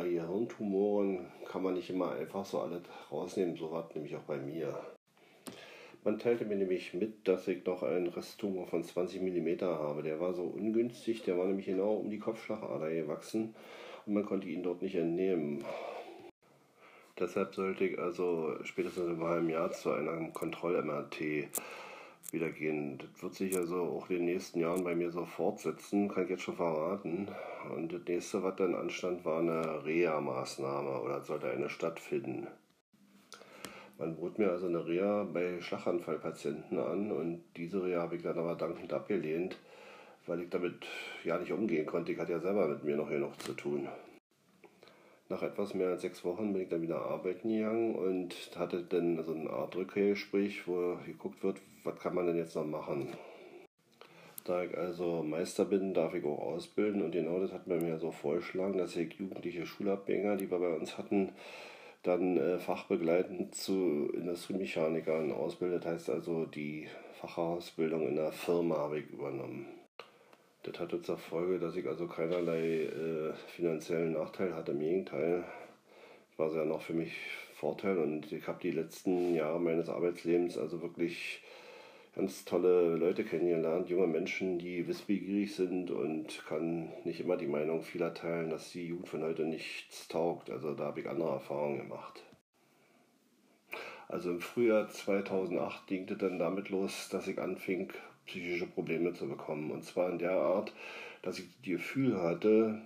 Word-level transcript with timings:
bei 0.00 0.08
Hirntumoren 0.08 1.26
kann 1.46 1.62
man 1.62 1.74
nicht 1.74 1.90
immer 1.90 2.12
einfach 2.12 2.46
so 2.46 2.60
alles 2.60 2.82
rausnehmen. 3.12 3.56
So 3.56 3.70
war 3.70 3.86
es 3.86 3.94
nämlich 3.94 4.16
auch 4.16 4.22
bei 4.22 4.38
mir. 4.38 4.74
Man 6.04 6.18
teilte 6.18 6.46
mir 6.46 6.56
nämlich 6.56 6.94
mit, 6.94 7.28
dass 7.28 7.46
ich 7.48 7.66
noch 7.66 7.82
einen 7.82 8.06
Resttumor 8.06 8.66
von 8.66 8.82
20 8.82 9.20
mm 9.20 9.60
habe. 9.60 10.02
Der 10.02 10.18
war 10.18 10.32
so 10.32 10.44
ungünstig, 10.44 11.22
der 11.24 11.36
war 11.36 11.46
nämlich 11.46 11.66
genau 11.66 11.96
um 11.96 12.08
die 12.08 12.18
Kopfschlagader 12.18 12.90
gewachsen 12.90 13.54
und 14.06 14.14
man 14.14 14.24
konnte 14.24 14.48
ihn 14.48 14.62
dort 14.62 14.80
nicht 14.80 14.94
entnehmen. 14.94 15.62
Deshalb 17.18 17.54
sollte 17.54 17.84
ich 17.84 17.98
also 17.98 18.54
spätestens 18.64 19.08
im 19.08 19.22
halben 19.22 19.50
Jahr 19.50 19.70
zu 19.70 19.92
einem 19.92 20.32
Kontroll-MRT 20.32 21.50
wieder 22.30 22.50
gehen. 22.50 22.98
Das 22.98 23.22
wird 23.22 23.34
sich 23.34 23.56
also 23.56 23.76
auch 23.82 24.08
in 24.10 24.16
den 24.16 24.24
nächsten 24.26 24.60
Jahren 24.60 24.84
bei 24.84 24.94
mir 24.94 25.10
so 25.10 25.24
fortsetzen, 25.24 26.08
kann 26.08 26.24
ich 26.24 26.30
jetzt 26.30 26.42
schon 26.42 26.56
verraten. 26.56 27.28
Und 27.74 27.92
das 27.92 28.02
nächste, 28.06 28.42
was 28.42 28.56
dann 28.56 28.74
anstand, 28.74 29.24
war 29.24 29.40
eine 29.40 29.84
Reha-Maßnahme 29.84 31.00
oder 31.00 31.22
sollte 31.22 31.50
eine 31.50 31.68
stattfinden. 31.68 32.46
Man 33.98 34.16
bot 34.16 34.38
mir 34.38 34.50
also 34.50 34.66
eine 34.66 34.86
Reha 34.86 35.24
bei 35.24 35.60
Schlaganfallpatienten 35.60 36.78
an 36.78 37.12
und 37.12 37.42
diese 37.56 37.82
Reha 37.82 38.00
habe 38.00 38.16
ich 38.16 38.22
dann 38.22 38.38
aber 38.38 38.54
dankend 38.54 38.92
abgelehnt, 38.92 39.58
weil 40.26 40.40
ich 40.40 40.48
damit 40.48 40.86
ja 41.24 41.38
nicht 41.38 41.52
umgehen 41.52 41.84
konnte. 41.84 42.12
Ich 42.12 42.18
hatte 42.18 42.32
ja 42.32 42.40
selber 42.40 42.66
mit 42.68 42.82
mir 42.82 42.96
noch 42.96 43.10
genug 43.10 43.38
zu 43.42 43.52
tun. 43.52 43.88
Nach 45.30 45.44
etwas 45.44 45.74
mehr 45.74 45.90
als 45.90 46.02
sechs 46.02 46.24
Wochen 46.24 46.52
bin 46.52 46.62
ich 46.62 46.68
dann 46.68 46.82
wieder 46.82 47.02
arbeiten 47.02 47.50
gegangen 47.50 47.94
und 47.94 48.34
hatte 48.56 48.82
dann 48.82 49.22
so 49.24 49.32
eine 49.32 49.48
Art 49.48 49.76
Rückkehrgespräch, 49.76 50.66
wo 50.66 50.96
geguckt 51.06 51.44
wird, 51.44 51.60
was 51.84 52.00
kann 52.00 52.16
man 52.16 52.26
denn 52.26 52.36
jetzt 52.36 52.56
noch 52.56 52.66
machen. 52.66 53.08
Da 54.44 54.64
ich 54.64 54.76
also 54.76 55.22
Meister 55.22 55.66
bin, 55.66 55.94
darf 55.94 56.14
ich 56.14 56.24
auch 56.24 56.40
ausbilden 56.40 57.02
und 57.02 57.12
genau 57.12 57.38
das 57.38 57.52
hat 57.52 57.68
man 57.68 57.80
mir 57.80 58.00
so 58.00 58.10
vorgeschlagen, 58.10 58.76
dass 58.76 58.96
ich 58.96 59.14
jugendliche 59.14 59.66
Schulabgänger, 59.66 60.36
die 60.36 60.50
wir 60.50 60.58
bei 60.58 60.74
uns 60.74 60.98
hatten, 60.98 61.30
dann 62.02 62.36
äh, 62.36 62.58
fachbegleitend 62.58 63.54
zu 63.54 64.10
Industriemechanikern 64.12 65.30
ausbildet, 65.30 65.86
heißt 65.86 66.10
also 66.10 66.44
die 66.44 66.88
Fachausbildung 67.20 68.08
in 68.08 68.16
der 68.16 68.32
Firma 68.32 68.78
habe 68.78 68.98
ich 68.98 69.10
übernommen. 69.10 69.79
Das 70.62 70.78
hatte 70.78 71.00
zur 71.00 71.16
Folge, 71.16 71.58
dass 71.58 71.74
ich 71.76 71.86
also 71.86 72.06
keinerlei 72.06 72.84
äh, 72.84 73.32
finanziellen 73.56 74.12
Nachteil 74.12 74.54
hatte. 74.54 74.72
Im 74.72 74.80
Gegenteil, 74.80 75.44
war 76.36 76.48
es 76.48 76.54
ja 76.54 76.64
noch 76.64 76.82
für 76.82 76.94
mich 76.94 77.12
Vorteil 77.54 77.98
und 77.98 78.32
ich 78.32 78.48
habe 78.48 78.58
die 78.62 78.70
letzten 78.70 79.34
Jahre 79.34 79.60
meines 79.60 79.90
Arbeitslebens 79.90 80.56
also 80.56 80.80
wirklich 80.80 81.42
ganz 82.14 82.44
tolle 82.44 82.96
Leute 82.96 83.24
kennengelernt, 83.24 83.88
junge 83.88 84.06
Menschen, 84.06 84.58
die 84.58 84.88
wissbegierig 84.88 85.54
sind 85.54 85.90
und 85.90 86.44
kann 86.46 86.90
nicht 87.04 87.20
immer 87.20 87.36
die 87.36 87.46
Meinung 87.46 87.82
vieler 87.82 88.14
teilen, 88.14 88.50
dass 88.50 88.72
die 88.72 88.88
Jugend 88.88 89.08
von 89.08 89.22
heute 89.22 89.44
nichts 89.44 90.08
taugt. 90.08 90.50
Also 90.50 90.74
da 90.74 90.86
habe 90.86 91.00
ich 91.00 91.08
andere 91.08 91.30
Erfahrungen 91.30 91.78
gemacht. 91.78 92.22
Also 94.08 94.30
im 94.30 94.40
Frühjahr 94.40 94.88
2008 94.88 95.86
ging 95.86 96.08
es 96.08 96.18
dann 96.18 96.38
damit 96.38 96.70
los, 96.70 97.08
dass 97.10 97.28
ich 97.28 97.38
anfing, 97.38 97.92
psychische 98.30 98.66
Probleme 98.66 99.12
zu 99.12 99.28
bekommen. 99.28 99.70
Und 99.70 99.84
zwar 99.84 100.10
in 100.10 100.18
der 100.18 100.32
Art, 100.32 100.72
dass 101.22 101.38
ich 101.38 101.46
das 101.46 101.62
Gefühl 101.62 102.20
hatte, 102.22 102.80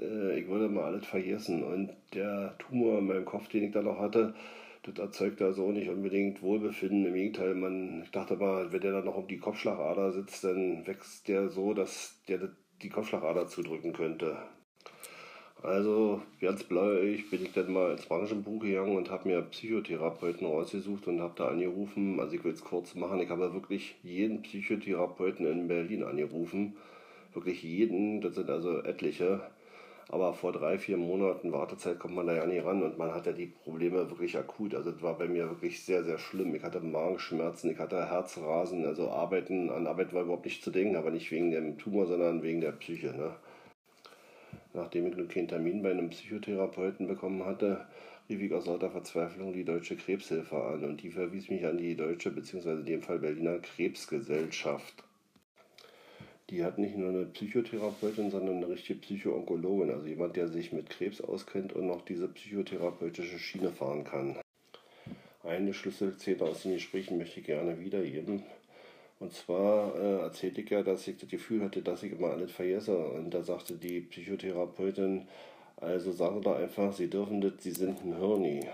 äh, 0.00 0.38
ich 0.38 0.48
würde 0.48 0.68
mal 0.68 0.84
alles 0.84 1.06
vergessen. 1.06 1.62
Und 1.62 1.90
der 2.14 2.56
Tumor 2.58 2.98
in 2.98 3.06
meinem 3.06 3.24
Kopf, 3.24 3.48
den 3.48 3.64
ich 3.64 3.72
da 3.72 3.82
noch 3.82 3.98
hatte, 3.98 4.34
das 4.82 4.98
erzeugt 4.98 5.42
also 5.42 5.66
auch 5.66 5.72
nicht 5.72 5.88
unbedingt 5.88 6.42
Wohlbefinden. 6.42 7.06
Im 7.06 7.14
Gegenteil, 7.14 7.54
man, 7.54 8.02
ich 8.02 8.10
dachte 8.10 8.36
mal, 8.36 8.72
wenn 8.72 8.80
der 8.80 8.92
dann 8.92 9.04
noch 9.04 9.16
um 9.16 9.28
die 9.28 9.38
Kopfschlagader 9.38 10.12
sitzt, 10.12 10.44
dann 10.44 10.86
wächst 10.86 11.28
der 11.28 11.48
so, 11.48 11.74
dass 11.74 12.22
der 12.28 12.50
die 12.82 12.88
Kopfschlagader 12.88 13.48
zudrücken 13.48 13.92
könnte. 13.92 14.36
Also 15.62 16.22
ganz 16.40 16.62
blauig 16.62 17.30
bin 17.30 17.42
ich 17.42 17.52
dann 17.52 17.72
mal 17.72 17.90
ins 17.90 18.06
Branchenbuch 18.06 18.60
gegangen 18.60 18.96
und 18.96 19.10
habe 19.10 19.28
mir 19.28 19.42
Psychotherapeuten 19.42 20.46
rausgesucht 20.46 21.08
und 21.08 21.20
habe 21.20 21.34
da 21.36 21.48
angerufen. 21.48 22.20
Also 22.20 22.36
ich 22.36 22.44
will 22.44 22.52
es 22.52 22.62
kurz 22.62 22.94
machen, 22.94 23.20
ich 23.20 23.28
habe 23.28 23.52
wirklich 23.52 23.96
jeden 24.04 24.42
Psychotherapeuten 24.42 25.46
in 25.46 25.66
Berlin 25.66 26.04
angerufen. 26.04 26.76
Wirklich 27.34 27.62
jeden, 27.64 28.20
das 28.20 28.36
sind 28.36 28.48
also 28.50 28.82
etliche. 28.82 29.40
Aber 30.10 30.32
vor 30.32 30.52
drei, 30.52 30.78
vier 30.78 30.96
Monaten 30.96 31.52
Wartezeit 31.52 31.98
kommt 31.98 32.14
man 32.14 32.28
da 32.28 32.34
ja 32.34 32.46
nie 32.46 32.60
ran 32.60 32.82
und 32.82 32.96
man 32.96 33.12
hat 33.12 33.26
ja 33.26 33.32
die 33.32 33.46
Probleme 33.46 34.08
wirklich 34.08 34.38
akut. 34.38 34.74
Also 34.74 34.92
das 34.92 35.02
war 35.02 35.18
bei 35.18 35.26
mir 35.26 35.48
wirklich 35.50 35.84
sehr, 35.84 36.04
sehr 36.04 36.18
schlimm. 36.18 36.54
Ich 36.54 36.62
hatte 36.62 36.80
Magenschmerzen, 36.80 37.70
ich 37.72 37.78
hatte 37.78 38.08
Herzrasen, 38.08 38.86
also 38.86 39.10
Arbeiten, 39.10 39.70
an 39.70 39.88
Arbeit 39.88 40.14
war 40.14 40.22
überhaupt 40.22 40.46
nicht 40.46 40.62
zu 40.62 40.70
denken, 40.70 40.96
aber 40.96 41.10
nicht 41.10 41.30
wegen 41.32 41.50
dem 41.50 41.78
Tumor, 41.78 42.06
sondern 42.06 42.42
wegen 42.42 42.60
der 42.60 42.72
Psyche. 42.72 43.08
Ne? 43.08 43.32
Nachdem 44.74 45.06
ich 45.06 45.16
nun 45.16 45.28
keinen 45.28 45.48
Termin 45.48 45.82
bei 45.82 45.90
einem 45.90 46.10
Psychotherapeuten 46.10 47.08
bekommen 47.08 47.44
hatte, 47.44 47.86
rief 48.28 48.40
ich 48.42 48.52
aus 48.52 48.66
lauter 48.66 48.90
Verzweiflung 48.90 49.52
die 49.52 49.64
Deutsche 49.64 49.96
Krebshilfe 49.96 50.56
an 50.56 50.84
und 50.84 51.02
die 51.02 51.10
verwies 51.10 51.48
mich 51.48 51.64
an 51.64 51.78
die 51.78 51.96
Deutsche 51.96 52.30
bzw. 52.30 52.72
in 52.72 52.84
dem 52.84 53.02
Fall 53.02 53.18
Berliner 53.18 53.58
Krebsgesellschaft 53.58 55.04
die 56.50 56.64
hat 56.64 56.78
nicht 56.78 56.96
nur 56.96 57.10
eine 57.10 57.26
Psychotherapeutin, 57.26 58.30
sondern 58.30 58.56
eine 58.56 58.68
richtige 58.68 58.98
Psychoonkologin, 59.00 59.90
also 59.90 60.06
jemand, 60.06 60.36
der 60.36 60.48
sich 60.48 60.72
mit 60.72 60.88
Krebs 60.88 61.20
auskennt 61.20 61.74
und 61.74 61.86
noch 61.86 62.02
diese 62.02 62.28
psychotherapeutische 62.28 63.38
Schiene 63.38 63.70
fahren 63.70 64.04
kann. 64.04 64.38
Eine 65.42 65.74
Schlüsselszene 65.74 66.42
aus 66.42 66.62
den 66.62 66.72
Gesprächen 66.74 67.18
möchte 67.18 67.40
ich 67.40 67.46
gerne 67.46 67.78
wiedergeben. 67.80 68.44
Und 69.20 69.32
zwar 69.32 69.96
äh, 69.96 70.20
erzählte 70.20 70.60
ich 70.60 70.70
ja, 70.70 70.82
dass 70.82 71.08
ich 71.08 71.16
das 71.16 71.28
Gefühl 71.28 71.62
hatte, 71.62 71.82
dass 71.82 72.02
ich 72.02 72.12
immer 72.12 72.28
alles 72.28 72.52
vergesse. 72.52 72.96
Und 72.96 73.34
da 73.34 73.42
sagte 73.42 73.74
die 73.74 74.00
Psychotherapeutin, 74.00 75.26
also 75.76 76.12
Sie 76.12 76.40
doch 76.40 76.56
einfach, 76.56 76.92
Sie 76.92 77.10
dürfen 77.10 77.40
das, 77.40 77.54
Sie 77.58 77.72
sind 77.72 78.04
ein 78.04 78.16
Hirni. 78.16 78.66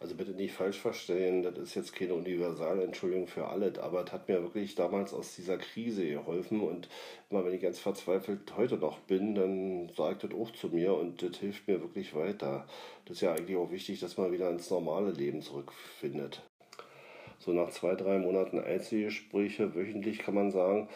Also 0.00 0.16
bitte 0.16 0.32
nicht 0.32 0.52
falsch 0.52 0.78
verstehen, 0.78 1.44
das 1.44 1.56
ist 1.56 1.76
jetzt 1.76 1.94
keine 1.94 2.14
Universalentschuldigung 2.14 3.28
für 3.28 3.46
alles, 3.46 3.78
aber 3.78 4.04
es 4.04 4.10
hat 4.10 4.28
mir 4.28 4.42
wirklich 4.42 4.74
damals 4.74 5.14
aus 5.14 5.36
dieser 5.36 5.58
Krise 5.58 6.04
geholfen 6.04 6.60
und 6.60 6.88
immer 7.30 7.44
wenn 7.44 7.52
ich 7.54 7.62
ganz 7.62 7.78
verzweifelt 7.78 8.56
heute 8.56 8.78
noch 8.78 8.98
bin, 8.98 9.36
dann 9.36 9.90
sagt 9.96 10.24
das 10.24 10.32
auch 10.32 10.50
zu 10.50 10.70
mir 10.70 10.92
und 10.94 11.22
das 11.22 11.36
hilft 11.36 11.68
mir 11.68 11.80
wirklich 11.80 12.16
weiter. 12.16 12.66
Das 13.04 13.18
ist 13.18 13.20
ja 13.20 13.32
eigentlich 13.32 13.56
auch 13.56 13.70
wichtig, 13.70 14.00
dass 14.00 14.16
man 14.16 14.32
wieder 14.32 14.50
ins 14.50 14.68
normale 14.70 15.12
Leben 15.12 15.40
zurückfindet. 15.40 16.42
So 17.44 17.52
nach 17.52 17.70
zwei, 17.70 17.96
drei 17.96 18.18
Monaten 18.18 18.60
Einzelgespräche, 18.60 19.74
wöchentlich 19.74 20.18
kann 20.20 20.36
man 20.36 20.52
sagen, 20.52 20.88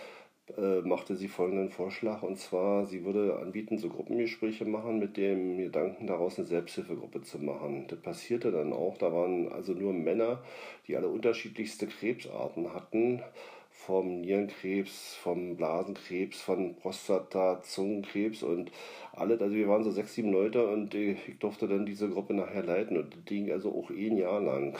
äh, 0.57 0.81
machte 0.83 1.17
sie 1.17 1.27
folgenden 1.27 1.71
Vorschlag 1.71 2.23
und 2.23 2.39
zwar, 2.39 2.87
sie 2.87 3.05
würde 3.05 3.41
anbieten, 3.41 3.79
so 3.79 3.89
Gruppengespräche 3.89 4.65
machen 4.65 5.01
mit 5.01 5.17
dem 5.17 5.59
Gedanken, 5.59 6.07
daraus 6.07 6.39
eine 6.39 6.47
Selbsthilfegruppe 6.47 7.23
zu 7.23 7.41
machen. 7.41 7.87
Das 7.89 8.01
passierte 8.01 8.53
dann 8.53 8.73
auch, 8.73 8.97
da 8.97 9.13
waren 9.13 9.51
also 9.51 9.73
nur 9.73 9.93
Männer, 9.93 10.41
die 10.87 10.97
alle 10.97 11.09
unterschiedlichste 11.09 11.89
Krebsarten 11.89 12.73
hatten, 12.73 13.25
vom 13.71 14.21
Nierenkrebs, 14.21 15.17
vom 15.17 15.57
Blasenkrebs, 15.57 16.41
von 16.41 16.77
Prostata, 16.77 17.61
Zungenkrebs 17.63 18.45
und 18.45 18.71
alles. 19.13 19.41
Also 19.41 19.57
wir 19.57 19.67
waren 19.67 19.83
so 19.83 19.91
sechs, 19.91 20.15
sieben 20.15 20.31
Leute 20.31 20.65
und 20.69 20.95
ich 20.95 21.19
durfte 21.41 21.67
dann 21.67 21.87
diese 21.87 22.09
Gruppe 22.09 22.35
nachher 22.35 22.63
leiten 22.63 22.97
und 22.97 23.17
das 23.17 23.25
ging 23.25 23.51
also 23.51 23.71
auch 23.71 23.91
ein 23.91 24.17
Jahr 24.17 24.41
lang. 24.41 24.77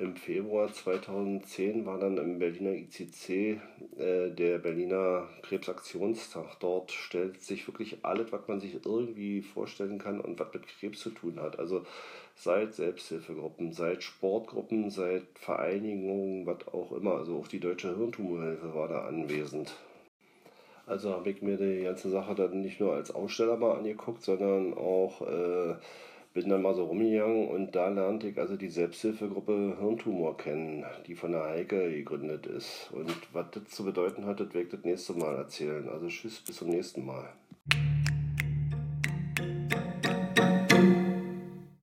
Im 0.00 0.16
Februar 0.16 0.72
2010 0.72 1.84
war 1.84 1.98
dann 1.98 2.16
im 2.16 2.38
Berliner 2.38 2.72
ICC 2.72 3.60
äh, 3.98 4.30
der 4.30 4.56
Berliner 4.56 5.28
Krebsaktionstag. 5.42 6.58
Dort 6.58 6.90
stellt 6.90 7.42
sich 7.42 7.68
wirklich 7.68 7.98
alles, 8.02 8.32
was 8.32 8.48
man 8.48 8.60
sich 8.60 8.74
irgendwie 8.82 9.42
vorstellen 9.42 9.98
kann 9.98 10.22
und 10.22 10.40
was 10.40 10.54
mit 10.54 10.66
Krebs 10.66 11.00
zu 11.00 11.10
tun 11.10 11.38
hat. 11.38 11.58
Also 11.58 11.84
seit 12.34 12.72
Selbsthilfegruppen, 12.72 13.74
seit 13.74 14.02
Sportgruppen, 14.02 14.88
seit 14.88 15.26
Vereinigungen, 15.34 16.46
was 16.46 16.66
auch 16.68 16.92
immer. 16.92 17.16
Also 17.16 17.36
auch 17.36 17.48
die 17.48 17.60
Deutsche 17.60 17.94
Hirntumorhilfe 17.94 18.74
war 18.74 18.88
da 18.88 19.04
anwesend. 19.04 19.74
Also 20.86 21.10
habe 21.10 21.28
ich 21.28 21.42
mir 21.42 21.58
die 21.58 21.82
ganze 21.82 22.08
Sache 22.08 22.34
dann 22.34 22.62
nicht 22.62 22.80
nur 22.80 22.94
als 22.94 23.14
Aussteller 23.14 23.58
mal 23.58 23.76
angeguckt, 23.76 24.22
sondern 24.22 24.72
auch 24.72 25.20
äh, 25.20 25.74
bin 26.32 26.48
dann 26.48 26.62
mal 26.62 26.74
so 26.74 26.84
rumgegangen 26.84 27.48
und 27.48 27.74
da 27.74 27.88
lernte 27.88 28.28
ich 28.28 28.38
also 28.38 28.56
die 28.56 28.68
Selbsthilfegruppe 28.68 29.76
Hirntumor 29.80 30.36
kennen, 30.36 30.84
die 31.06 31.14
von 31.14 31.32
der 31.32 31.44
Heike 31.44 31.90
gegründet 31.90 32.46
ist. 32.46 32.90
Und 32.92 33.10
was 33.32 33.46
das 33.50 33.64
zu 33.64 33.84
bedeuten 33.84 34.26
hat, 34.26 34.40
das 34.40 34.54
werde 34.54 34.62
ich 34.62 34.68
das 34.68 34.84
nächste 34.84 35.14
Mal 35.14 35.36
erzählen. 35.36 35.88
Also 35.88 36.06
tschüss, 36.06 36.40
bis 36.40 36.56
zum 36.56 36.68
nächsten 36.68 37.04
Mal. 37.04 37.28